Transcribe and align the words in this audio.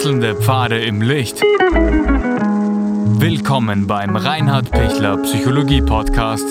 Wechselnde 0.00 0.34
Pfade 0.34 0.82
im 0.82 1.02
Licht. 1.02 1.42
Willkommen 3.20 3.86
beim 3.86 4.16
Reinhard 4.16 4.70
Pichler 4.70 5.18
Psychologie 5.18 5.82
Podcast. 5.82 6.46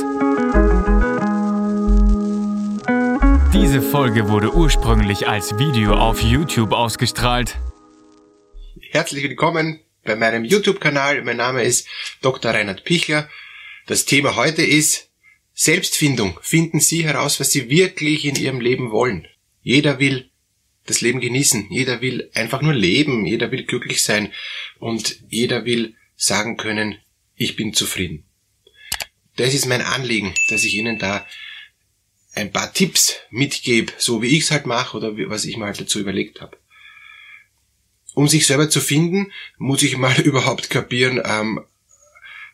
Diese 3.52 3.82
Folge 3.82 4.30
wurde 4.30 4.54
ursprünglich 4.54 5.28
als 5.28 5.58
Video 5.58 5.96
auf 5.96 6.22
YouTube 6.22 6.74
ausgestrahlt. 6.74 7.58
Herzlich 8.92 9.24
willkommen 9.24 9.80
bei 10.04 10.16
meinem 10.16 10.46
YouTube-Kanal. 10.46 11.24
Mein 11.24 11.38
Name 11.38 11.64
ist 11.64 11.88
Dr. 12.22 12.52
Reinhard 12.52 12.84
Pichler. 12.84 13.28
Das 13.88 14.06
Thema 14.06 14.36
heute 14.36 14.62
ist 14.62 15.10
Selbstfindung. 15.56 16.40
Finden 16.44 16.82
Sie 16.82 17.04
heraus, 17.04 17.40
was 17.40 17.52
Sie 17.52 17.68
wirklich 17.72 18.26
in 18.26 18.36
Ihrem 18.36 18.62
Leben 18.62 18.92
wollen. 18.92 19.26
Jeder 19.64 19.98
will 19.98 20.29
das 20.86 21.02
Leben 21.02 21.20
genießen. 21.20 21.68
Jeder 21.70 22.02
will 22.02 22.30
einfach 22.34 22.62
nur 22.62 22.74
leben. 22.74 23.26
Jeder 23.26 23.52
will 23.52 23.64
glücklich 23.64 24.04
sein. 24.04 24.32
Und 24.80 25.20
jeder 25.30 25.66
will 25.66 25.96
sagen 26.16 26.58
können, 26.58 26.98
ich 27.36 27.56
bin 27.56 27.74
zufrieden. 27.74 28.26
Das 29.36 29.54
ist 29.54 29.66
mein 29.66 29.82
Anliegen, 29.82 30.34
dass 30.50 30.64
ich 30.64 30.76
Ihnen 30.76 31.00
da 31.00 31.26
ein 32.34 32.52
paar 32.52 32.74
Tipps 32.74 33.16
mitgebe, 33.30 33.94
so 33.98 34.22
wie 34.22 34.38
ich 34.38 34.44
es 34.44 34.52
halt 34.52 34.66
mache 34.66 34.98
oder 34.98 35.14
was 35.30 35.46
ich 35.46 35.58
mir 35.58 35.66
halt 35.66 35.80
dazu 35.80 36.00
überlegt 36.00 36.42
habe. 36.42 36.58
Um 38.14 38.28
sich 38.28 38.46
selber 38.48 38.70
zu 38.70 38.82
finden, 38.82 39.32
muss 39.58 39.84
ich 39.84 39.98
mal 39.98 40.20
überhaupt 40.22 40.70
kapieren, 40.70 41.22
ähm, 41.24 41.62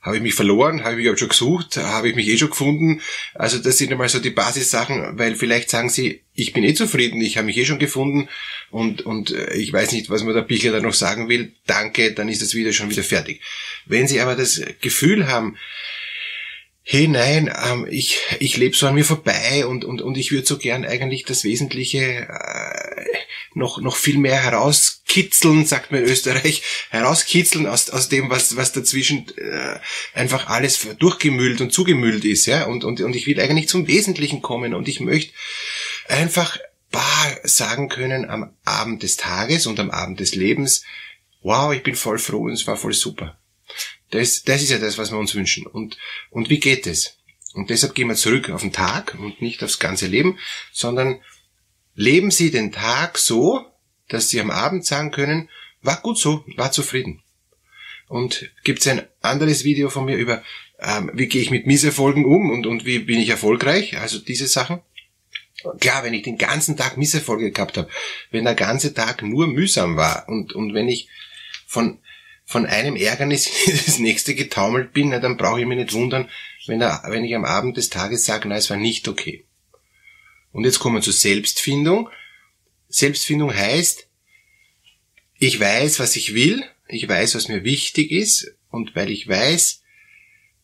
habe 0.06 0.18
ich 0.18 0.22
mich 0.22 0.36
verloren? 0.36 0.84
Habe 0.84 1.02
ich 1.02 1.10
mich 1.10 1.20
schon 1.20 1.30
gesucht? 1.30 1.78
Habe 1.78 2.10
ich 2.10 2.16
mich 2.16 2.28
eh 2.28 2.38
schon 2.38 2.52
gefunden? 2.52 3.02
Also 3.34 3.58
das 3.58 3.80
sind 3.80 3.92
einmal 3.92 4.08
so 4.08 4.20
die 4.20 4.30
Basissachen, 4.30 5.18
weil 5.18 5.36
vielleicht 5.36 5.72
sagen 5.72 5.90
sie, 5.90 6.22
ich 6.36 6.54
bin 6.54 6.64
eh 6.64 6.76
zufrieden, 6.76 7.20
ich 7.22 7.38
habe 7.38 7.48
mich 7.48 7.58
eh 7.58 7.66
schon 7.66 7.80
gefunden 7.80 8.30
und, 8.70 9.02
und 9.02 9.32
äh, 9.32 9.56
ich 9.56 9.74
weiß 9.74 9.94
nicht, 9.94 10.12
was 10.12 10.24
mir 10.24 10.34
der 10.34 10.44
Bichler 10.44 10.72
da 10.72 10.80
noch 10.80 10.94
sagen 10.94 11.28
will. 11.28 11.54
Danke, 11.66 12.14
dann 12.14 12.30
ist 12.30 12.44
das 12.44 12.54
Video 12.54 12.72
schon 12.72 12.92
wieder 12.92 13.04
fertig. 13.04 13.42
Wenn 13.88 14.08
sie 14.08 14.22
aber 14.22 14.36
das 14.36 14.62
Gefühl 14.80 15.28
haben, 15.28 15.58
hey 16.84 17.08
nein, 17.08 17.52
ähm, 17.68 17.88
ich, 17.90 18.20
ich 18.40 18.58
lebe 18.58 18.76
so 18.76 18.86
an 18.86 18.94
mir 18.94 19.06
vorbei 19.06 19.66
und, 19.66 19.84
und, 19.86 20.04
und 20.04 20.18
ich 20.18 20.32
würde 20.32 20.46
so 20.46 20.60
gern 20.60 20.86
eigentlich 20.86 21.26
das 21.26 21.44
Wesentliche 21.44 22.28
äh, 22.30 22.85
noch, 23.56 23.80
noch 23.80 23.96
viel 23.96 24.18
mehr 24.18 24.36
herauskitzeln, 24.36 25.66
sagt 25.66 25.92
man 25.92 26.04
in 26.04 26.10
Österreich, 26.10 26.62
herauskitzeln 26.90 27.68
aus, 27.68 27.90
aus 27.90 28.10
dem, 28.10 28.30
was, 28.30 28.58
was 28.58 28.74
dazwischen 28.74 29.26
äh, 29.38 29.80
einfach 30.14 30.48
alles 30.48 30.88
durchgemüllt 31.00 31.62
und 31.62 31.72
zugemüllt 31.72 32.26
ist. 32.26 32.46
Ja? 32.46 32.66
Und, 32.66 32.84
und, 32.84 33.02
und 33.02 33.16
ich 33.16 33.26
will 33.26 33.40
eigentlich 33.40 33.70
zum 33.70 33.88
Wesentlichen 33.88 34.42
kommen 34.42 34.74
und 34.74 34.88
ich 34.88 35.00
möchte 35.00 35.34
einfach 36.08 36.58
bar 36.92 37.40
sagen 37.44 37.90
können 37.90 38.30
am 38.30 38.54
Abend 38.66 39.04
des 39.04 39.16
Tages 39.18 39.68
und 39.68 39.80
am 39.80 39.90
Abend 39.90 40.20
des 40.20 40.36
Lebens, 40.36 40.84
wow, 41.42 41.74
ich 41.74 41.84
bin 41.84 41.96
voll 41.96 42.20
froh 42.20 42.44
und 42.44 42.52
es 42.52 42.68
war 42.68 42.78
voll 42.78 42.94
super. 42.94 43.38
Das, 44.12 44.44
das 44.44 44.62
ist 44.62 44.70
ja 44.70 44.78
das, 44.78 44.98
was 44.98 45.12
wir 45.12 45.18
uns 45.18 45.34
wünschen. 45.34 45.66
Und, 45.66 45.98
und 46.30 46.50
wie 46.50 46.60
geht 46.60 46.88
es? 46.88 47.18
Und 47.54 47.70
deshalb 47.70 47.96
gehen 47.96 48.10
wir 48.10 48.16
zurück 48.16 48.50
auf 48.50 48.62
den 48.62 48.74
Tag 48.74 49.16
und 49.18 49.42
nicht 49.42 49.64
aufs 49.64 49.80
ganze 49.80 50.08
Leben, 50.08 50.38
sondern 50.74 51.22
leben 51.96 52.32
Sie 52.32 52.52
den 52.52 52.72
Tag 52.72 53.18
so, 53.18 53.66
dass 54.08 54.30
Sie 54.30 54.40
am 54.40 54.52
Abend 54.52 54.86
sagen 54.86 55.12
können, 55.12 55.50
war 55.82 56.02
gut 56.02 56.18
so, 56.18 56.44
war 56.56 56.72
zufrieden. 56.72 57.22
Und 58.08 58.52
gibt 58.64 58.80
es 58.80 58.88
ein 58.88 59.08
anderes 59.22 59.64
Video 59.64 59.90
von 59.90 60.06
mir 60.06 60.18
über, 60.18 60.44
ähm, 60.80 61.10
wie 61.14 61.28
gehe 61.28 61.42
ich 61.42 61.50
mit 61.50 61.66
Misserfolgen 61.66 62.26
um 62.26 62.52
und, 62.52 62.68
und 62.68 62.86
wie 62.86 63.00
bin 63.00 63.20
ich 63.20 63.30
erfolgreich, 63.30 63.98
also 63.98 64.20
diese 64.20 64.48
Sachen. 64.48 64.82
Klar, 65.80 66.04
wenn 66.04 66.14
ich 66.14 66.22
den 66.22 66.38
ganzen 66.38 66.78
Tag 66.78 66.98
Misserfolge 66.98 67.50
gehabt 67.52 67.78
habe, 67.78 67.90
wenn 68.30 68.44
der 68.44 68.54
ganze 68.54 68.94
Tag 68.94 69.24
nur 69.24 69.48
mühsam 69.48 69.98
war 69.98 70.30
und, 70.30 70.54
und 70.54 70.74
wenn 70.76 70.88
ich 70.88 71.10
von 71.66 72.00
von 72.46 72.68
einem 72.68 72.96
Ärgernis 72.96 73.50
das 73.86 73.98
nächste 74.00 74.36
getaumelt 74.36 74.94
bin, 74.94 75.10
na, 75.10 75.20
dann 75.20 75.36
brauche 75.36 75.60
ich 75.60 75.66
mich 75.66 75.78
nicht 75.78 75.94
wundern, 75.94 76.30
wenn, 76.68 76.80
er, 76.80 77.04
wenn 77.08 77.26
ich 77.26 77.36
am 77.36 77.44
Abend 77.44 77.76
des 77.76 77.90
Tages 77.90 78.26
sage, 78.26 78.48
na, 78.48 78.56
es 78.56 78.70
war 78.70 78.78
nicht 78.78 79.08
okay. 79.08 79.46
Und 80.56 80.64
jetzt 80.64 80.80
kommen 80.80 80.96
wir 80.96 81.02
zur 81.02 81.12
Selbstfindung. 81.12 82.10
Selbstfindung 82.88 83.54
heißt, 83.54 84.08
ich 85.38 85.60
weiß, 85.60 86.00
was 86.00 86.16
ich 86.16 86.34
will, 86.34 86.64
ich 86.88 87.06
weiß, 87.10 87.36
was 87.36 87.50
mir 87.50 87.66
wichtig 87.66 88.10
ist, 88.10 88.56
und 88.70 88.96
weil 88.96 89.12
ich 89.12 89.28
weiß, 89.28 89.84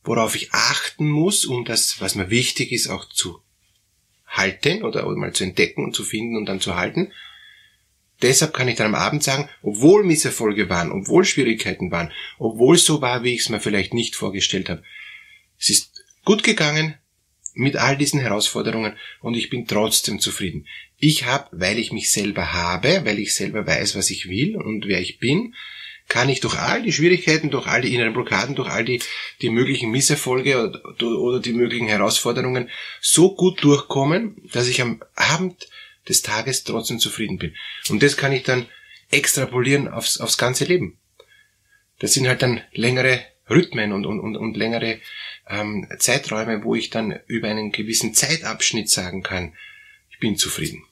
worauf 0.05 0.37
ich 0.37 0.53
achten 0.53 1.09
muss, 1.09 1.43
um 1.43 1.65
das, 1.65 1.99
was 1.99 2.15
mir 2.15 2.29
wichtig 2.29 2.71
ist, 2.71 2.87
auch 2.87 3.09
zu 3.09 3.41
halten 4.25 4.83
oder 4.83 5.05
mal 5.13 5.33
zu 5.33 5.43
entdecken 5.43 5.83
und 5.83 5.93
zu 5.93 6.05
finden 6.05 6.37
und 6.37 6.45
dann 6.45 6.61
zu 6.61 6.75
halten, 6.75 7.11
Deshalb 8.21 8.53
kann 8.53 8.67
ich 8.67 8.75
dann 8.75 8.93
am 8.93 9.01
Abend 9.01 9.23
sagen, 9.23 9.49
obwohl 9.63 10.03
Misserfolge 10.03 10.69
waren, 10.69 10.91
obwohl 10.91 11.25
Schwierigkeiten 11.25 11.91
waren, 11.91 12.13
obwohl 12.37 12.75
es 12.75 12.85
so 12.85 13.01
war, 13.01 13.23
wie 13.23 13.33
ich 13.33 13.41
es 13.41 13.49
mir 13.49 13.59
vielleicht 13.59 13.95
nicht 13.95 14.15
vorgestellt 14.15 14.69
habe, 14.69 14.83
es 15.59 15.71
ist 15.71 16.05
gut 16.23 16.43
gegangen 16.43 17.00
mit 17.53 17.75
all 17.75 17.97
diesen 17.97 18.19
Herausforderungen 18.19 18.95
und 19.19 19.35
ich 19.35 19.49
bin 19.49 19.67
trotzdem 19.67 20.19
zufrieden. 20.19 20.67
Ich 20.97 21.25
habe, 21.25 21.47
weil 21.51 21.79
ich 21.79 21.91
mich 21.91 22.11
selber 22.11 22.53
habe, 22.53 23.01
weil 23.05 23.19
ich 23.19 23.35
selber 23.35 23.65
weiß, 23.65 23.95
was 23.95 24.09
ich 24.09 24.29
will 24.29 24.55
und 24.55 24.87
wer 24.87 25.01
ich 25.01 25.19
bin, 25.19 25.53
kann 26.07 26.29
ich 26.29 26.41
durch 26.41 26.59
all 26.59 26.83
die 26.83 26.91
Schwierigkeiten, 26.91 27.51
durch 27.51 27.67
all 27.67 27.81
die 27.81 27.93
inneren 27.93 28.13
Blockaden, 28.13 28.55
durch 28.55 28.69
all 28.69 28.83
die, 28.83 29.01
die 29.41 29.49
möglichen 29.49 29.91
Misserfolge 29.91 30.59
oder, 30.59 31.19
oder 31.19 31.39
die 31.39 31.53
möglichen 31.53 31.87
Herausforderungen 31.87 32.69
so 32.99 33.33
gut 33.33 33.63
durchkommen, 33.63 34.35
dass 34.51 34.67
ich 34.67 34.81
am 34.81 35.01
Abend 35.15 35.69
des 36.09 36.21
Tages 36.21 36.63
trotzdem 36.63 36.99
zufrieden 36.99 37.37
bin. 37.37 37.55
Und 37.89 38.03
das 38.03 38.17
kann 38.17 38.33
ich 38.33 38.43
dann 38.43 38.65
extrapolieren 39.09 39.87
aufs, 39.87 40.19
aufs 40.19 40.37
ganze 40.37 40.65
Leben. 40.65 40.97
Das 41.99 42.13
sind 42.13 42.27
halt 42.27 42.41
dann 42.41 42.61
längere 42.73 43.23
Rhythmen 43.49 43.93
und, 43.93 44.05
und, 44.05 44.19
und, 44.19 44.35
und 44.35 44.57
längere 44.57 44.99
ähm, 45.47 45.87
Zeiträume, 45.99 46.63
wo 46.63 46.75
ich 46.75 46.89
dann 46.89 47.19
über 47.27 47.49
einen 47.49 47.71
gewissen 47.71 48.13
Zeitabschnitt 48.13 48.89
sagen 48.89 49.23
kann, 49.23 49.53
ich 50.09 50.19
bin 50.19 50.37
zufrieden. 50.37 50.83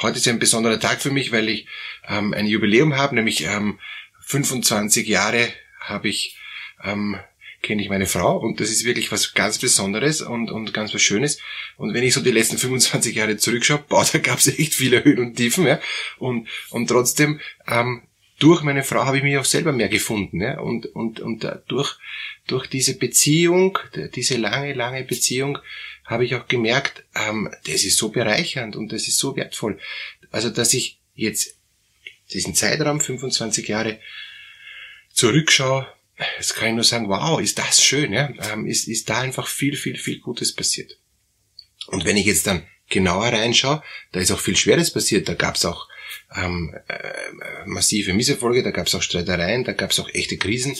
Heute 0.00 0.18
ist 0.18 0.28
ein 0.28 0.38
besonderer 0.38 0.78
Tag 0.78 1.02
für 1.02 1.10
mich, 1.10 1.32
weil 1.32 1.48
ich 1.48 1.66
ähm, 2.08 2.32
ein 2.32 2.46
Jubiläum 2.46 2.96
habe, 2.96 3.14
nämlich 3.14 3.44
ähm, 3.44 3.78
25 4.26 5.08
Jahre 5.08 5.48
habe 5.80 6.08
ich 6.08 6.36
ähm, 6.84 7.18
kenne 7.62 7.82
ich 7.82 7.88
meine 7.88 8.06
Frau 8.06 8.36
und 8.38 8.60
das 8.60 8.70
ist 8.70 8.84
wirklich 8.84 9.10
was 9.10 9.34
ganz 9.34 9.58
Besonderes 9.58 10.22
und, 10.22 10.50
und 10.50 10.72
ganz 10.72 10.94
was 10.94 11.02
Schönes. 11.02 11.38
Und 11.76 11.92
wenn 11.92 12.04
ich 12.04 12.14
so 12.14 12.20
die 12.20 12.30
letzten 12.30 12.58
25 12.58 13.16
Jahre 13.16 13.36
zurückschaue, 13.36 13.84
boah, 13.88 14.06
da 14.10 14.18
gab 14.18 14.38
es 14.38 14.46
echt 14.46 14.74
viele 14.74 15.02
Höhen 15.02 15.18
und 15.18 15.34
Tiefen, 15.34 15.66
ja. 15.66 15.80
Und, 16.18 16.48
und 16.70 16.86
trotzdem, 16.86 17.40
ähm, 17.66 18.02
durch 18.38 18.62
meine 18.62 18.84
Frau 18.84 19.04
habe 19.04 19.18
ich 19.18 19.22
mich 19.22 19.36
auch 19.36 19.44
selber 19.44 19.72
mehr 19.72 19.88
gefunden, 19.88 20.40
ja. 20.40 20.60
Und, 20.60 20.86
und, 20.86 21.20
und 21.20 21.46
durch, 21.66 21.96
durch 22.46 22.66
diese 22.66 22.96
Beziehung, 22.96 23.78
diese 24.14 24.36
lange, 24.36 24.74
lange 24.74 25.04
Beziehung, 25.04 25.58
habe 26.04 26.24
ich 26.24 26.34
auch 26.34 26.48
gemerkt, 26.48 27.04
ähm, 27.14 27.50
das 27.66 27.84
ist 27.84 27.98
so 27.98 28.08
bereichernd 28.08 28.76
und 28.76 28.92
das 28.92 29.08
ist 29.08 29.18
so 29.18 29.36
wertvoll. 29.36 29.78
Also, 30.30 30.50
dass 30.50 30.72
ich 30.72 30.98
jetzt 31.14 31.56
diesen 32.32 32.54
Zeitraum, 32.54 33.00
25 33.00 33.68
Jahre, 33.68 33.98
zurückschaue 35.12 35.86
Jetzt 36.36 36.56
kann 36.56 36.68
ich 36.68 36.74
nur 36.74 36.84
sagen, 36.84 37.08
wow, 37.08 37.40
ist 37.40 37.58
das 37.58 37.82
schön, 37.82 38.12
ja? 38.12 38.28
Ähm, 38.52 38.66
ist, 38.66 38.88
ist 38.88 39.08
da 39.08 39.20
einfach 39.20 39.46
viel, 39.46 39.76
viel, 39.76 39.96
viel 39.96 40.18
Gutes 40.18 40.52
passiert. 40.52 40.98
Und 41.86 42.04
wenn 42.04 42.16
ich 42.16 42.26
jetzt 42.26 42.46
dann 42.46 42.66
genauer 42.88 43.28
reinschaue, 43.28 43.82
da 44.12 44.20
ist 44.20 44.32
auch 44.32 44.40
viel 44.40 44.56
Schweres 44.56 44.92
passiert. 44.92 45.28
Da 45.28 45.34
gab's 45.34 45.64
auch 45.64 45.88
ähm, 46.36 46.74
äh, 46.88 47.66
massive 47.66 48.12
Misserfolge, 48.12 48.62
da 48.62 48.70
gab's 48.70 48.94
auch 48.94 49.02
Streitereien, 49.02 49.64
da 49.64 49.72
gab's 49.72 50.00
auch 50.00 50.08
echte 50.12 50.36
Krisen. 50.36 50.76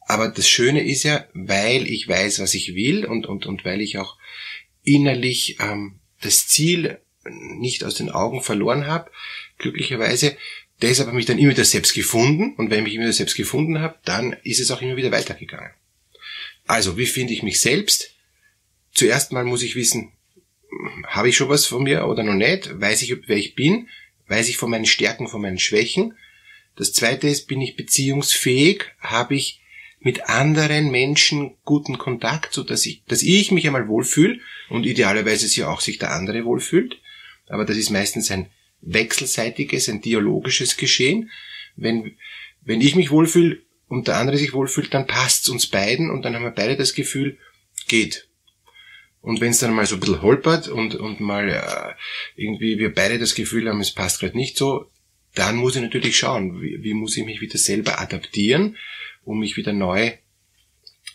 Aber 0.00 0.28
das 0.28 0.48
Schöne 0.48 0.84
ist 0.84 1.02
ja, 1.02 1.26
weil 1.34 1.86
ich 1.86 2.06
weiß, 2.06 2.40
was 2.40 2.54
ich 2.54 2.74
will 2.74 3.04
und, 3.04 3.26
und, 3.26 3.46
und 3.46 3.64
weil 3.64 3.80
ich 3.80 3.98
auch 3.98 4.16
innerlich 4.84 5.58
ähm, 5.60 5.98
das 6.20 6.46
Ziel 6.46 6.98
nicht 7.28 7.82
aus 7.82 7.96
den 7.96 8.10
Augen 8.10 8.42
verloren 8.42 8.86
habe, 8.86 9.10
glücklicherweise, 9.58 10.36
Deshalb 10.82 11.08
habe 11.08 11.16
ich 11.16 11.20
mich 11.20 11.26
dann 11.26 11.38
immer 11.38 11.52
wieder 11.52 11.64
selbst 11.64 11.94
gefunden 11.94 12.54
und 12.56 12.70
wenn 12.70 12.80
ich 12.80 12.84
mich 12.84 12.94
immer 12.94 13.04
wieder 13.04 13.12
selbst 13.12 13.36
gefunden 13.36 13.80
habe, 13.80 13.98
dann 14.04 14.34
ist 14.42 14.60
es 14.60 14.70
auch 14.70 14.82
immer 14.82 14.96
wieder 14.96 15.10
weitergegangen. 15.10 15.70
Also, 16.66 16.98
wie 16.98 17.06
finde 17.06 17.32
ich 17.32 17.42
mich 17.42 17.60
selbst? 17.60 18.14
Zuerst 18.92 19.32
mal 19.32 19.44
muss 19.44 19.62
ich 19.62 19.74
wissen, 19.74 20.12
habe 21.06 21.28
ich 21.28 21.36
schon 21.36 21.48
was 21.48 21.64
von 21.64 21.84
mir 21.84 22.06
oder 22.06 22.22
noch 22.22 22.34
nicht? 22.34 22.78
Weiß 22.78 23.02
ich, 23.02 23.16
wer 23.26 23.36
ich 23.36 23.54
bin? 23.54 23.88
Weiß 24.28 24.48
ich 24.48 24.56
von 24.56 24.70
meinen 24.70 24.86
Stärken, 24.86 25.28
von 25.28 25.42
meinen 25.42 25.58
Schwächen? 25.58 26.16
Das 26.76 26.92
zweite 26.92 27.28
ist, 27.28 27.46
bin 27.46 27.60
ich 27.60 27.76
beziehungsfähig? 27.76 28.84
Habe 29.00 29.34
ich 29.34 29.60
mit 30.00 30.28
anderen 30.28 30.90
Menschen 30.90 31.56
guten 31.64 31.98
Kontakt, 31.98 32.52
so 32.52 32.62
dass 32.62 32.86
ich, 32.86 33.02
dass 33.06 33.22
ich 33.22 33.50
mich 33.50 33.66
einmal 33.66 33.88
wohlfühle 33.88 34.38
und 34.68 34.86
idealerweise 34.86 35.48
sich 35.48 35.64
auch 35.64 35.80
sich 35.80 35.98
der 35.98 36.12
andere 36.12 36.44
wohlfühlt. 36.44 37.00
Aber 37.48 37.64
das 37.64 37.76
ist 37.76 37.90
meistens 37.90 38.30
ein 38.30 38.50
wechselseitiges, 38.82 39.88
ein 39.88 40.02
dialogisches 40.02 40.76
Geschehen. 40.76 41.30
Wenn, 41.76 42.16
wenn 42.62 42.80
ich 42.80 42.94
mich 42.94 43.10
wohlfühle 43.10 43.62
und 43.88 44.08
der 44.08 44.16
andere 44.16 44.38
sich 44.38 44.52
wohlfühlt, 44.52 44.92
dann 44.92 45.06
passt's 45.06 45.48
uns 45.48 45.66
beiden 45.66 46.10
und 46.10 46.22
dann 46.22 46.34
haben 46.34 46.44
wir 46.44 46.50
beide 46.50 46.76
das 46.76 46.94
Gefühl, 46.94 47.38
geht. 47.88 48.25
Und 49.26 49.40
wenn 49.40 49.50
es 49.50 49.58
dann 49.58 49.74
mal 49.74 49.84
so 49.86 49.96
ein 49.96 50.00
bisschen 50.00 50.22
holpert 50.22 50.68
und, 50.68 50.94
und 50.94 51.18
mal 51.18 51.48
äh, 51.48 52.40
irgendwie 52.40 52.78
wir 52.78 52.94
beide 52.94 53.18
das 53.18 53.34
Gefühl 53.34 53.68
haben, 53.68 53.80
es 53.80 53.90
passt 53.90 54.20
gerade 54.20 54.36
nicht 54.36 54.56
so, 54.56 54.88
dann 55.34 55.56
muss 55.56 55.74
ich 55.74 55.82
natürlich 55.82 56.16
schauen, 56.16 56.62
wie, 56.62 56.80
wie 56.84 56.94
muss 56.94 57.16
ich 57.16 57.24
mich 57.24 57.40
wieder 57.40 57.58
selber 57.58 58.00
adaptieren, 58.00 58.76
um 59.24 59.40
mich 59.40 59.56
wieder 59.56 59.72
neu 59.72 60.12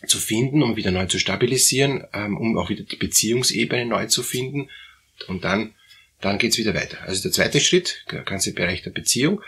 zu 0.06 0.18
finden, 0.18 0.62
um 0.62 0.76
wieder 0.76 0.90
neu 0.90 1.06
zu 1.06 1.18
stabilisieren, 1.18 2.04
ähm, 2.12 2.36
um 2.36 2.58
auch 2.58 2.68
wieder 2.68 2.82
die 2.82 2.96
Beziehungsebene 2.96 3.86
neu 3.86 4.04
zu 4.08 4.22
finden. 4.22 4.68
Und 5.26 5.44
dann, 5.44 5.74
dann 6.20 6.36
geht's 6.36 6.58
wieder 6.58 6.74
weiter. 6.74 7.00
Also 7.04 7.22
der 7.22 7.32
zweite 7.32 7.60
Schritt, 7.60 8.04
der 8.12 8.24
ganze 8.24 8.52
Bereich 8.52 8.82
der 8.82 8.90
Beziehung. 8.90 9.40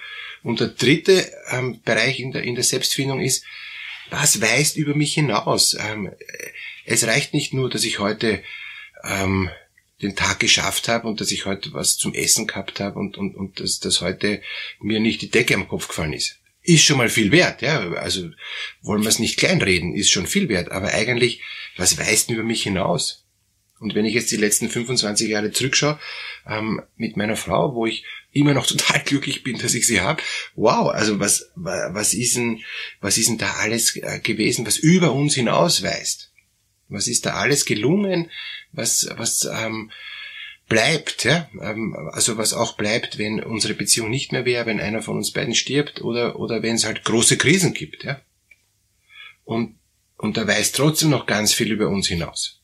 Und 0.43 0.61
der 0.61 0.69
dritte 0.69 1.31
ähm, 1.50 1.82
Bereich 1.84 2.19
in 2.19 2.32
der, 2.32 2.44
in 2.44 2.55
der 2.55 2.64
Selbstfindung 2.64 3.20
ist, 3.20 3.44
was 4.08 4.40
weist 4.40 4.78
über 4.78 4.94
mich 4.94 5.12
hinaus? 5.12 5.76
Ähm, 5.78 6.11
es 6.85 7.07
reicht 7.07 7.35
nicht 7.35 7.53
nur, 7.53 7.71
dass 7.71 7.85
ich 7.85 7.99
heute 7.99 8.43
ähm, 9.05 9.51
den 10.03 10.17
Tag 10.17 10.41
geschafft 10.41 10.89
habe 10.89 11.09
und 11.09 11.21
dass 11.21 11.31
ich 11.31 11.47
heute 11.47 11.73
was 11.73 11.97
zum 11.97 12.15
Essen 12.15 12.47
gehabt 12.47 12.81
habe 12.81 12.99
und, 12.99 13.17
und, 13.17 13.35
und 13.35 13.61
dass, 13.61 13.81
dass 13.81 14.01
heute 14.01 14.43
mir 14.81 15.01
nicht 15.01 15.23
die 15.23 15.31
Decke 15.31 15.55
am 15.55 15.69
Kopf 15.69 15.89
gefallen 15.89 16.13
ist. 16.13 16.41
Ist 16.63 16.85
schon 16.85 16.97
mal 16.97 17.11
viel 17.11 17.31
wert, 17.31 17.63
ja. 17.63 17.93
Also 17.93 18.31
wollen 18.81 19.03
wir 19.03 19.09
es 19.09 19.19
nicht 19.19 19.39
kleinreden, 19.39 19.95
ist 19.95 20.11
schon 20.11 20.27
viel 20.27 20.49
wert. 20.49 20.73
Aber 20.73 20.89
eigentlich, 20.89 21.43
was 21.77 21.99
weist 21.99 22.31
über 22.31 22.43
mich 22.43 22.63
hinaus? 22.63 23.27
Und 23.81 23.95
wenn 23.95 24.07
ich 24.07 24.15
jetzt 24.15 24.31
die 24.33 24.37
letzten 24.37 24.71
25 24.71 25.29
Jahre 25.29 25.51
zurückschaue, 25.51 25.99
ähm, 26.49 26.83
mit 26.97 27.17
meiner 27.17 27.37
Frau, 27.37 27.75
wo 27.75 27.87
ich 27.87 28.05
immer 28.33 28.55
noch 28.55 28.67
total 28.67 29.01
glücklich 29.01 29.43
bin, 29.43 29.59
dass 29.59 29.75
ich 29.75 29.87
sie 29.87 30.01
habe, 30.01 30.23
wow, 30.55 30.89
also 30.89 31.21
was, 31.21 31.51
was 31.55 32.15
ist 32.15 32.37
denn, 32.37 32.63
was 33.01 33.19
ist 33.19 33.29
denn 33.29 33.39
da 33.39 33.53
alles 33.55 33.97
äh, 33.97 34.21
gewesen, 34.21 34.67
was 34.67 34.79
über 34.79 35.13
uns 35.13 35.35
hinausweist? 35.35 36.34
Was 36.94 37.08
ist 37.08 37.26
da 37.26 37.35
alles 37.35 37.64
gelungen? 37.64 38.31
Was, 38.73 39.08
was 39.17 39.44
ähm, 39.44 39.91
bleibt? 40.69 41.25
Ja? 41.25 41.49
Ähm, 41.61 41.94
also 42.12 42.38
was 42.38 42.52
auch 42.52 42.76
bleibt, 42.76 43.19
wenn 43.19 43.43
unsere 43.43 43.75
Beziehung 43.75 44.11
nicht 44.11 44.32
mehr 44.32 44.44
wäre, 44.44 44.67
wenn 44.67 44.81
einer 44.81 45.02
von 45.02 45.17
uns 45.17 45.32
beiden 45.32 45.55
stirbt 45.55 46.00
oder, 46.00 46.38
oder 46.38 46.62
wenn 46.62 46.76
es 46.76 46.85
halt 46.85 47.05
große 47.05 47.37
Krisen 47.37 47.75
gibt. 47.75 48.05
Ja? 48.05 48.20
Und, 49.44 49.76
und 50.17 50.37
da 50.37 50.46
weiß 50.46 50.73
trotzdem 50.73 51.11
noch 51.11 51.26
ganz 51.26 51.52
viel 51.52 51.70
über 51.70 51.88
uns 51.88 52.08
hinaus. 52.08 52.61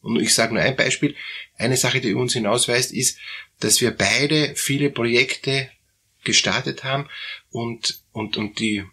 Und 0.00 0.20
ich 0.20 0.34
sage 0.34 0.54
nur 0.54 0.62
ein 0.62 0.76
Beispiel. 0.76 1.16
Eine 1.56 1.76
Sache, 1.76 2.00
die 2.00 2.14
uns 2.14 2.32
hinausweist, 2.32 2.92
ist, 2.92 3.18
dass 3.60 3.80
wir 3.80 3.90
beide 3.90 4.54
viele 4.54 4.90
Projekte 4.90 5.70
gestartet 6.24 6.84
haben 6.84 7.08
und, 7.50 8.00
und, 8.12 8.36
und 8.36 8.58
die, 8.60 8.84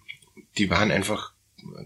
die 0.57 0.69
waren 0.69 0.91
einfach 0.91 1.34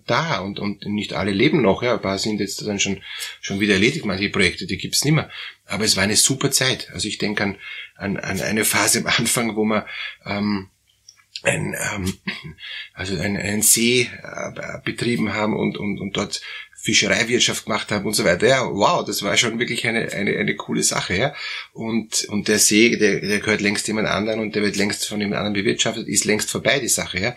da 0.05 0.39
und, 0.39 0.59
und 0.59 0.85
nicht 0.85 1.13
alle 1.13 1.31
leben 1.31 1.61
noch, 1.61 1.83
ja, 1.83 1.93
ein 1.93 2.01
paar 2.01 2.17
sind 2.17 2.39
jetzt 2.39 2.65
dann 2.65 2.79
schon, 2.79 3.01
schon 3.41 3.59
wieder 3.59 3.73
erledigt, 3.73 4.05
manche 4.05 4.29
Projekte, 4.29 4.65
die 4.65 4.77
gibt's 4.77 5.03
nicht 5.03 5.13
mehr. 5.13 5.29
Aber 5.65 5.85
es 5.85 5.95
war 5.95 6.03
eine 6.03 6.15
super 6.15 6.51
Zeit. 6.51 6.89
Also 6.93 7.07
ich 7.07 7.17
denke 7.17 7.43
an, 7.43 7.57
an, 7.95 8.17
an 8.17 8.41
eine 8.41 8.65
Phase 8.65 8.99
am 8.99 9.07
Anfang, 9.07 9.55
wo 9.55 9.65
man 9.65 9.83
ähm, 10.25 10.69
ein, 11.43 11.75
ähm, 11.93 12.13
also 12.93 13.17
einen, 13.17 13.37
einen 13.37 13.61
See 13.61 14.09
äh, 14.23 14.79
betrieben 14.83 15.33
haben 15.33 15.55
und, 15.55 15.77
und, 15.77 15.99
und 15.99 16.17
dort 16.17 16.41
Fischereiwirtschaft 16.81 17.65
gemacht 17.65 17.91
haben 17.91 18.05
und 18.05 18.13
so 18.13 18.23
weiter. 18.23 18.47
Ja, 18.47 18.65
wow, 18.65 19.05
das 19.05 19.21
war 19.21 19.35
schon 19.35 19.59
wirklich 19.59 19.85
eine, 19.85 20.11
eine, 20.13 20.37
eine 20.37 20.55
coole 20.55 20.83
Sache, 20.83 21.15
ja. 21.15 21.35
Und, 21.73 22.23
und 22.29 22.47
der 22.47 22.59
See, 22.59 22.95
der, 22.95 23.19
der 23.19 23.39
gehört 23.39 23.61
längst 23.61 23.87
jemand 23.87 24.07
anderen 24.07 24.39
und 24.39 24.55
der 24.55 24.63
wird 24.63 24.77
längst 24.77 25.05
von 25.07 25.19
jemand 25.19 25.39
anderen 25.39 25.53
bewirtschaftet, 25.53 26.07
ist 26.07 26.23
längst 26.25 26.49
vorbei, 26.49 26.79
die 26.79 26.87
Sache, 26.87 27.19
ja. 27.19 27.35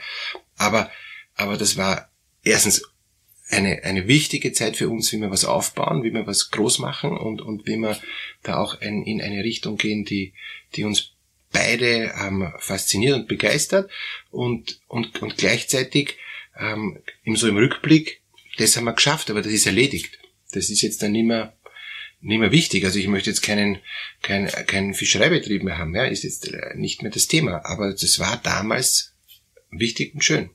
Aber, 0.56 0.90
aber 1.34 1.56
das 1.56 1.76
war 1.76 2.11
erstens 2.42 2.82
eine, 3.48 3.84
eine 3.84 4.08
wichtige 4.08 4.52
Zeit 4.52 4.76
für 4.76 4.88
uns, 4.88 5.12
wie 5.12 5.18
wir 5.18 5.30
was 5.30 5.44
aufbauen, 5.44 6.02
wie 6.02 6.12
wir 6.12 6.26
was 6.26 6.50
groß 6.50 6.78
machen 6.78 7.16
und, 7.16 7.42
und 7.42 7.66
wie 7.66 7.76
wir 7.76 8.00
da 8.42 8.56
auch 8.56 8.80
ein, 8.80 9.02
in 9.02 9.20
eine 9.20 9.44
Richtung 9.44 9.76
gehen, 9.76 10.04
die, 10.04 10.32
die 10.74 10.84
uns 10.84 11.12
beide 11.52 12.14
ähm, 12.18 12.52
fasziniert 12.58 13.14
und 13.14 13.28
begeistert 13.28 13.90
und, 14.30 14.80
und, 14.88 15.20
und 15.20 15.36
gleichzeitig 15.36 16.16
ähm, 16.58 16.98
im, 17.24 17.36
so 17.36 17.46
im 17.46 17.56
Rückblick, 17.56 18.22
das 18.56 18.76
haben 18.76 18.84
wir 18.84 18.94
geschafft, 18.94 19.30
aber 19.30 19.42
das 19.42 19.52
ist 19.52 19.66
erledigt. 19.66 20.18
Das 20.52 20.70
ist 20.70 20.82
jetzt 20.82 21.02
dann 21.02 21.12
nicht 21.12 21.26
mehr, 21.26 21.56
nicht 22.20 22.38
mehr 22.38 22.52
wichtig. 22.52 22.84
Also 22.84 22.98
ich 22.98 23.08
möchte 23.08 23.30
jetzt 23.30 23.42
keinen, 23.42 23.78
keinen, 24.22 24.48
keinen 24.48 24.94
Fischereibetrieb 24.94 25.62
mehr 25.62 25.78
haben, 25.78 25.94
ja, 25.94 26.04
ist 26.04 26.24
jetzt 26.24 26.48
äh, 26.48 26.74
nicht 26.74 27.02
mehr 27.02 27.10
das 27.12 27.26
Thema. 27.26 27.64
Aber 27.64 27.92
das 27.92 28.18
war 28.18 28.38
damals 28.42 29.14
wichtig 29.70 30.14
und 30.14 30.24
schön. 30.24 30.50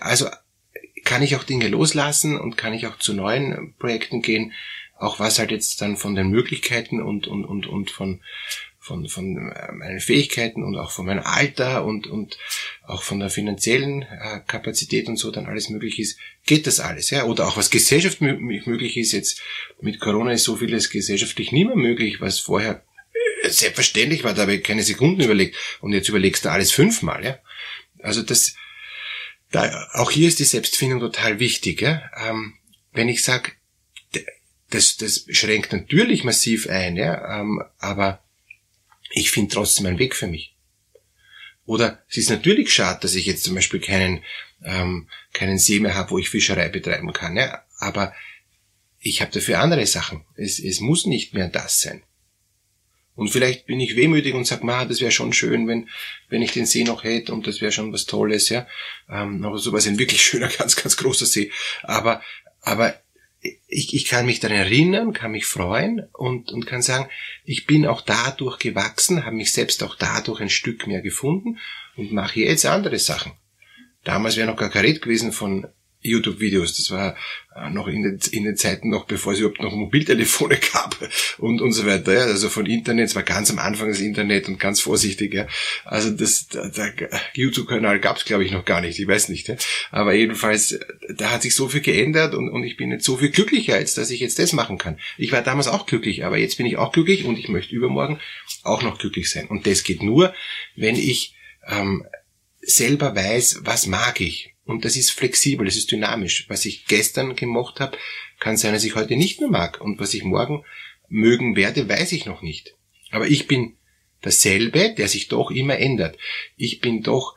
Also 0.00 0.28
kann 1.04 1.22
ich 1.22 1.36
auch 1.36 1.44
Dinge 1.44 1.68
loslassen 1.68 2.38
und 2.38 2.56
kann 2.56 2.74
ich 2.74 2.86
auch 2.86 2.98
zu 2.98 3.12
neuen 3.12 3.74
Projekten 3.78 4.22
gehen, 4.22 4.52
auch 4.98 5.18
was 5.18 5.38
halt 5.38 5.50
jetzt 5.50 5.80
dann 5.80 5.96
von 5.96 6.14
den 6.14 6.30
Möglichkeiten 6.30 7.02
und, 7.02 7.26
und, 7.26 7.44
und, 7.44 7.66
und 7.66 7.90
von, 7.90 8.20
von, 8.78 9.08
von 9.08 9.50
äh, 9.50 9.72
meinen 9.72 10.00
Fähigkeiten 10.00 10.62
und 10.62 10.76
auch 10.76 10.90
von 10.90 11.06
meinem 11.06 11.24
Alter 11.24 11.84
und, 11.84 12.06
und 12.06 12.38
auch 12.86 13.02
von 13.02 13.18
der 13.18 13.30
finanziellen 13.30 14.02
äh, 14.02 14.40
Kapazität 14.46 15.08
und 15.08 15.16
so 15.16 15.30
dann 15.30 15.46
alles 15.46 15.70
möglich 15.70 15.98
ist, 15.98 16.18
geht 16.46 16.66
das 16.66 16.78
alles, 16.78 17.10
ja. 17.10 17.24
Oder 17.24 17.48
auch 17.48 17.56
was 17.56 17.70
gesellschaftlich 17.70 18.38
möglich 18.66 18.96
ist, 18.96 19.12
jetzt 19.12 19.42
mit 19.80 20.00
Corona 20.00 20.32
ist 20.32 20.44
so 20.44 20.56
vieles 20.56 20.90
gesellschaftlich 20.90 21.52
nicht 21.52 21.66
mehr 21.66 21.76
möglich, 21.76 22.20
was 22.20 22.38
vorher 22.38 22.84
äh, 23.42 23.48
selbstverständlich 23.48 24.24
war, 24.24 24.34
da 24.34 24.42
habe 24.42 24.54
ich 24.54 24.64
keine 24.64 24.82
Sekunden 24.84 25.20
überlegt 25.20 25.56
und 25.80 25.92
jetzt 25.92 26.08
überlegst 26.08 26.44
du 26.44 26.50
alles 26.50 26.70
fünfmal, 26.70 27.24
ja. 27.24 27.38
Also 28.02 28.22
das, 28.22 28.54
da, 29.52 29.88
auch 29.92 30.10
hier 30.10 30.28
ist 30.28 30.38
die 30.38 30.44
Selbstfindung 30.44 31.00
total 31.00 31.38
wichtig. 31.38 31.80
Ja? 31.80 32.10
Ähm, 32.16 32.54
wenn 32.92 33.08
ich 33.08 33.22
sage, 33.22 33.52
das, 34.70 34.96
das 34.96 35.26
schränkt 35.30 35.72
natürlich 35.72 36.24
massiv 36.24 36.68
ein, 36.68 36.96
ja, 36.96 37.40
ähm, 37.40 37.62
aber 37.78 38.22
ich 39.10 39.30
finde 39.30 39.54
trotzdem 39.54 39.86
einen 39.86 39.98
Weg 39.98 40.16
für 40.16 40.26
mich. 40.26 40.56
Oder 41.66 42.02
es 42.08 42.16
ist 42.16 42.30
natürlich 42.30 42.72
schade, 42.72 43.00
dass 43.02 43.14
ich 43.14 43.26
jetzt 43.26 43.44
zum 43.44 43.54
Beispiel 43.54 43.80
keinen, 43.80 44.24
ähm, 44.64 45.08
keinen 45.32 45.58
See 45.58 45.78
mehr 45.78 45.94
habe, 45.94 46.10
wo 46.12 46.18
ich 46.18 46.30
Fischerei 46.30 46.68
betreiben 46.68 47.12
kann, 47.12 47.36
ja, 47.36 47.62
aber 47.78 48.14
ich 48.98 49.20
habe 49.20 49.32
dafür 49.32 49.60
andere 49.60 49.86
Sachen. 49.86 50.24
Es, 50.36 50.58
es 50.58 50.80
muss 50.80 51.06
nicht 51.06 51.34
mehr 51.34 51.48
das 51.48 51.80
sein. 51.80 52.02
Und 53.14 53.28
vielleicht 53.28 53.66
bin 53.66 53.78
ich 53.78 53.96
wehmütig 53.96 54.34
und 54.34 54.46
sage, 54.46 54.64
ma, 54.64 54.84
das 54.84 55.00
wäre 55.00 55.10
schon 55.10 55.32
schön, 55.32 55.68
wenn, 55.68 55.88
wenn 56.28 56.42
ich 56.42 56.52
den 56.52 56.66
See 56.66 56.84
noch 56.84 57.04
hätte 57.04 57.32
und 57.32 57.46
das 57.46 57.60
wäre 57.60 57.72
schon 57.72 57.92
was 57.92 58.06
Tolles, 58.06 58.48
ja. 58.48 58.66
Ähm, 59.10 59.44
aber 59.44 59.58
sowas 59.58 59.86
ein 59.86 59.98
wirklich 59.98 60.22
schöner, 60.24 60.48
ganz, 60.48 60.76
ganz 60.76 60.96
großer 60.96 61.26
See. 61.26 61.50
Aber, 61.82 62.22
aber 62.60 62.94
ich, 63.66 63.94
ich 63.94 64.06
kann 64.06 64.26
mich 64.26 64.40
daran 64.40 64.56
erinnern, 64.56 65.12
kann 65.12 65.32
mich 65.32 65.46
freuen 65.46 66.08
und, 66.12 66.52
und 66.52 66.66
kann 66.66 66.80
sagen, 66.80 67.08
ich 67.44 67.66
bin 67.66 67.86
auch 67.86 68.00
dadurch 68.00 68.58
gewachsen, 68.58 69.24
habe 69.24 69.36
mich 69.36 69.52
selbst 69.52 69.82
auch 69.82 69.96
dadurch 69.96 70.40
ein 70.40 70.50
Stück 70.50 70.86
mehr 70.86 71.02
gefunden 71.02 71.58
und 71.96 72.12
mache 72.12 72.40
jetzt 72.40 72.64
andere 72.66 72.98
Sachen. 72.98 73.32
Damals 74.04 74.36
wäre 74.36 74.46
noch 74.46 74.56
gar 74.56 74.70
kein 74.70 74.84
Red 74.84 75.02
gewesen 75.02 75.32
von 75.32 75.66
YouTube-Videos. 76.02 76.76
Das 76.76 76.90
war 76.90 77.16
äh, 77.54 77.70
noch 77.70 77.88
in 77.88 78.02
den, 78.02 78.18
in 78.32 78.44
den 78.44 78.56
Zeiten 78.56 78.90
noch, 78.90 79.06
bevor 79.06 79.32
es 79.32 79.38
überhaupt 79.38 79.62
noch 79.62 79.72
Mobiltelefone 79.72 80.58
gab 80.72 80.96
und, 81.38 81.60
und 81.60 81.72
so 81.72 81.86
weiter. 81.86 82.12
Ja. 82.12 82.20
Also 82.24 82.48
von 82.48 82.66
Internet, 82.66 83.06
es 83.06 83.14
war 83.14 83.22
ganz 83.22 83.50
am 83.50 83.58
Anfang 83.58 83.88
das 83.88 84.00
Internet 84.00 84.48
und 84.48 84.58
ganz 84.58 84.80
vorsichtig. 84.80 85.34
Ja. 85.34 85.46
Also 85.84 86.10
das, 86.10 86.48
der, 86.48 86.70
der 86.70 87.10
YouTube-Kanal 87.34 88.00
gab 88.00 88.16
es, 88.16 88.24
glaube 88.24 88.44
ich, 88.44 88.52
noch 88.52 88.64
gar 88.64 88.80
nicht. 88.80 88.98
Ich 88.98 89.06
weiß 89.06 89.28
nicht. 89.28 89.48
Ja. 89.48 89.56
Aber 89.90 90.14
jedenfalls, 90.14 90.78
da 91.16 91.30
hat 91.30 91.42
sich 91.42 91.54
so 91.54 91.68
viel 91.68 91.80
geändert 91.80 92.34
und, 92.34 92.48
und 92.48 92.64
ich 92.64 92.76
bin 92.76 92.90
jetzt 92.90 93.04
so 93.04 93.16
viel 93.16 93.30
glücklicher, 93.30 93.74
als 93.74 93.94
dass 93.94 94.10
ich 94.10 94.20
jetzt 94.20 94.38
das 94.38 94.52
machen 94.52 94.78
kann. 94.78 94.98
Ich 95.18 95.32
war 95.32 95.42
damals 95.42 95.68
auch 95.68 95.86
glücklich, 95.86 96.24
aber 96.24 96.38
jetzt 96.38 96.56
bin 96.56 96.66
ich 96.66 96.76
auch 96.76 96.92
glücklich 96.92 97.24
und 97.24 97.38
ich 97.38 97.48
möchte 97.48 97.74
übermorgen 97.74 98.18
auch 98.62 98.82
noch 98.82 98.98
glücklich 98.98 99.30
sein. 99.30 99.46
Und 99.46 99.66
das 99.66 99.84
geht 99.84 100.02
nur, 100.02 100.34
wenn 100.76 100.96
ich 100.96 101.34
ähm, 101.68 102.04
selber 102.60 103.14
weiß, 103.14 103.60
was 103.64 103.86
mag 103.86 104.20
ich 104.20 104.54
und 104.72 104.84
das 104.84 104.96
ist 104.96 105.12
flexibel, 105.12 105.66
das 105.66 105.76
ist 105.76 105.92
dynamisch. 105.92 106.46
Was 106.48 106.64
ich 106.64 106.86
gestern 106.86 107.36
gemacht 107.36 107.78
habe, 107.78 107.96
kann 108.40 108.56
sein, 108.56 108.72
dass 108.72 108.84
ich 108.84 108.94
heute 108.94 109.16
nicht 109.16 109.40
mehr 109.40 109.50
mag. 109.50 109.80
Und 109.80 110.00
was 110.00 110.14
ich 110.14 110.24
morgen 110.24 110.64
mögen 111.08 111.54
werde, 111.56 111.88
weiß 111.88 112.12
ich 112.12 112.26
noch 112.26 112.42
nicht. 112.42 112.74
Aber 113.10 113.28
ich 113.28 113.46
bin 113.46 113.76
dasselbe, 114.22 114.94
der 114.96 115.08
sich 115.08 115.28
doch 115.28 115.50
immer 115.50 115.78
ändert. 115.78 116.18
Ich 116.56 116.80
bin 116.80 117.02
doch 117.02 117.36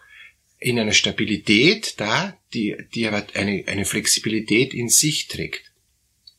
in 0.60 0.80
einer 0.80 0.94
Stabilität 0.94 2.00
da, 2.00 2.38
die, 2.54 2.76
die 2.94 3.08
aber 3.08 3.28
eine, 3.34 3.66
eine 3.68 3.86
Flexibilität 3.86 4.74
in 4.74 4.90
sich 4.90 5.28
trägt. 5.28 5.74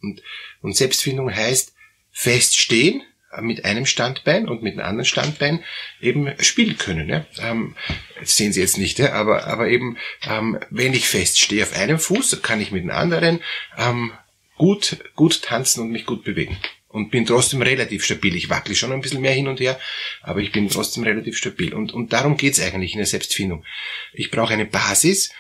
Und, 0.02 0.22
und 0.62 0.76
Selbstfindung 0.76 1.32
heißt 1.32 1.74
feststehen, 2.10 3.02
mit 3.40 3.64
einem 3.64 3.86
Standbein 3.86 4.48
und 4.48 4.62
mit 4.62 4.74
einem 4.74 4.86
anderen 4.86 5.04
Standbein 5.04 5.62
eben 6.00 6.32
spielen 6.40 6.78
können. 6.78 7.08
Ja? 7.08 7.26
Ähm, 7.38 7.76
das 8.20 8.36
sehen 8.36 8.52
Sie 8.52 8.60
jetzt 8.60 8.78
nicht, 8.78 8.98
ja? 8.98 9.12
aber, 9.12 9.46
aber 9.46 9.68
eben, 9.68 9.96
ähm, 10.28 10.58
wenn 10.70 10.92
ich 10.92 11.08
feststehe 11.08 11.62
auf 11.62 11.76
einem 11.76 11.98
Fuß, 11.98 12.42
kann 12.42 12.60
ich 12.60 12.72
mit 12.72 12.82
dem 12.82 12.90
anderen 12.90 13.40
ähm, 13.76 14.12
gut, 14.56 14.98
gut 15.14 15.42
tanzen 15.42 15.82
und 15.82 15.90
mich 15.90 16.06
gut 16.06 16.24
bewegen. 16.24 16.56
Und 16.88 17.10
bin 17.10 17.26
trotzdem 17.26 17.60
relativ 17.60 18.04
stabil. 18.04 18.34
Ich 18.36 18.48
wackle 18.48 18.74
schon 18.74 18.90
ein 18.90 19.02
bisschen 19.02 19.20
mehr 19.20 19.34
hin 19.34 19.48
und 19.48 19.60
her, 19.60 19.78
aber 20.22 20.40
ich 20.40 20.50
bin 20.50 20.70
trotzdem 20.70 21.02
relativ 21.02 21.36
stabil. 21.36 21.74
Und, 21.74 21.92
und 21.92 22.14
darum 22.14 22.38
geht's 22.38 22.58
eigentlich 22.58 22.92
in 22.92 22.98
der 22.98 23.06
Selbstfindung. 23.06 23.66
Ich 24.14 24.30
brauche 24.30 24.54
eine 24.54 24.64
Basis, 24.64 25.30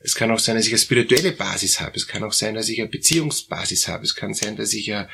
es 0.00 0.14
kann 0.14 0.30
auch 0.30 0.38
sein, 0.38 0.56
dass 0.56 0.66
ich 0.66 0.72
eine 0.72 0.78
spirituelle 0.78 1.32
Basis 1.32 1.80
habe. 1.80 1.96
Es 1.96 2.06
kann 2.06 2.22
auch 2.22 2.32
sein, 2.32 2.54
dass 2.54 2.68
ich 2.68 2.80
eine 2.80 2.88
Beziehungsbasis 2.88 3.88
habe. 3.88 4.04
Es 4.04 4.14
kann 4.14 4.34
sein, 4.34 4.56
dass 4.56 4.72
ich 4.72 4.92
eine 4.92 5.08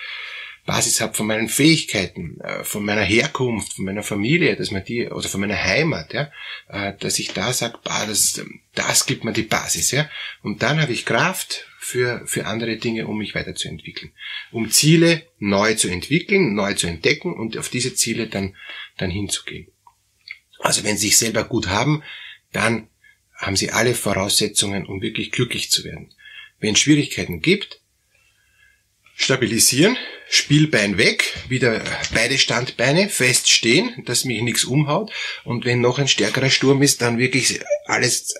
Basis 0.64 1.00
habe 1.00 1.14
von 1.14 1.26
meinen 1.26 1.48
Fähigkeiten, 1.48 2.40
äh, 2.40 2.62
von 2.62 2.84
meiner 2.84 3.02
Herkunft, 3.02 3.74
von 3.74 3.84
meiner 3.84 4.04
Familie, 4.04 4.56
dass 4.56 4.70
man 4.70 4.84
die, 4.84 5.08
oder 5.08 5.28
von 5.28 5.40
meiner 5.40 5.60
Heimat, 5.60 6.12
ja, 6.12 6.30
äh, 6.68 6.92
dass 6.98 7.18
ich 7.18 7.32
da 7.32 7.52
sage, 7.52 7.78
das, 7.84 8.40
das 8.74 9.06
gibt 9.06 9.24
mir 9.24 9.32
die 9.32 9.42
Basis, 9.42 9.90
ja. 9.90 10.08
Und 10.42 10.62
dann 10.62 10.80
habe 10.80 10.92
ich 10.92 11.04
Kraft 11.04 11.66
für, 11.78 12.22
für 12.26 12.46
andere 12.46 12.76
Dinge, 12.76 13.08
um 13.08 13.18
mich 13.18 13.34
weiterzuentwickeln. 13.34 14.12
Um 14.52 14.70
Ziele 14.70 15.26
neu 15.38 15.74
zu 15.74 15.88
entwickeln, 15.88 16.54
neu 16.54 16.74
zu 16.74 16.86
entdecken 16.86 17.34
und 17.34 17.58
auf 17.58 17.68
diese 17.68 17.94
Ziele 17.94 18.28
dann, 18.28 18.54
dann 18.98 19.10
hinzugehen. 19.10 19.66
Also 20.60 20.84
wenn 20.84 20.96
Sie 20.96 21.08
sich 21.08 21.16
selber 21.16 21.42
gut 21.42 21.66
haben, 21.66 22.04
dann 22.52 22.88
haben 23.34 23.56
Sie 23.56 23.72
alle 23.72 23.94
Voraussetzungen, 23.94 24.86
um 24.86 25.02
wirklich 25.02 25.32
glücklich 25.32 25.72
zu 25.72 25.82
werden. 25.82 26.14
Wenn 26.60 26.74
es 26.74 26.80
Schwierigkeiten 26.80 27.40
gibt, 27.40 27.81
stabilisieren, 29.14 29.96
Spielbein 30.28 30.96
weg, 30.96 31.34
wieder 31.48 31.82
beide 32.14 32.38
Standbeine 32.38 33.08
feststehen, 33.08 34.02
dass 34.06 34.24
mich 34.24 34.40
nichts 34.40 34.64
umhaut 34.64 35.12
und 35.44 35.64
wenn 35.64 35.80
noch 35.80 35.98
ein 35.98 36.08
stärkerer 36.08 36.48
Sturm 36.48 36.82
ist, 36.82 37.02
dann 37.02 37.18
wirklich 37.18 37.60
alles 37.84 38.34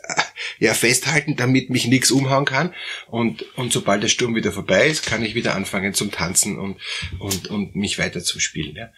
ja 0.58 0.72
festhalten, 0.74 1.36
damit 1.36 1.68
mich 1.68 1.86
nichts 1.86 2.10
umhauen 2.10 2.46
kann 2.46 2.74
und 3.08 3.42
und 3.56 3.72
sobald 3.72 4.02
der 4.02 4.08
Sturm 4.08 4.34
wieder 4.34 4.52
vorbei 4.52 4.88
ist, 4.88 5.04
kann 5.04 5.22
ich 5.22 5.34
wieder 5.34 5.54
anfangen 5.54 5.92
zum 5.92 6.10
Tanzen 6.10 6.58
und 6.58 6.78
und 7.18 7.48
und 7.48 7.76
mich 7.76 7.98
weiter 7.98 8.24
zum 8.24 8.40
Spielen. 8.40 8.74
Ja. 8.74 8.90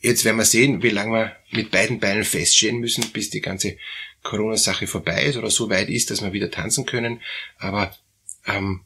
Jetzt 0.00 0.24
werden 0.24 0.36
wir 0.36 0.44
sehen, 0.44 0.82
wie 0.82 0.90
lange 0.90 1.12
wir 1.12 1.36
mit 1.52 1.70
beiden 1.70 2.00
Beinen 2.00 2.24
feststehen 2.24 2.78
müssen, 2.78 3.10
bis 3.12 3.30
die 3.30 3.40
ganze 3.40 3.78
Corona-Sache 4.22 4.86
vorbei 4.86 5.24
ist 5.24 5.36
oder 5.36 5.50
so 5.50 5.70
weit 5.70 5.88
ist, 5.88 6.10
dass 6.10 6.22
wir 6.22 6.32
wieder 6.32 6.50
tanzen 6.50 6.84
können. 6.84 7.22
Aber 7.58 7.96
ähm, 8.46 8.82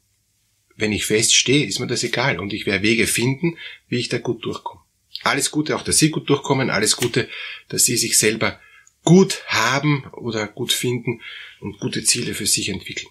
wenn 0.80 0.92
ich 0.92 1.06
feststehe, 1.06 1.66
ist 1.66 1.78
mir 1.78 1.86
das 1.86 2.02
egal 2.02 2.38
und 2.38 2.52
ich 2.52 2.66
werde 2.66 2.82
Wege 2.82 3.06
finden, 3.06 3.58
wie 3.88 3.98
ich 3.98 4.08
da 4.08 4.18
gut 4.18 4.44
durchkomme. 4.44 4.80
Alles 5.22 5.50
Gute, 5.50 5.76
auch 5.76 5.82
dass 5.82 5.98
Sie 5.98 6.10
gut 6.10 6.28
durchkommen, 6.28 6.70
alles 6.70 6.96
Gute, 6.96 7.28
dass 7.68 7.84
Sie 7.84 7.96
sich 7.96 8.18
selber 8.18 8.58
gut 9.04 9.42
haben 9.46 10.04
oder 10.12 10.46
gut 10.46 10.72
finden 10.72 11.20
und 11.60 11.78
gute 11.78 12.04
Ziele 12.04 12.34
für 12.34 12.46
sich 12.46 12.68
entwickeln. 12.68 13.10